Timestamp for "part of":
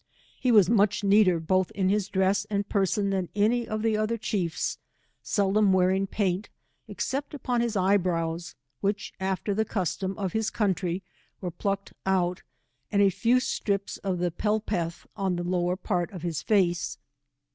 15.75-16.23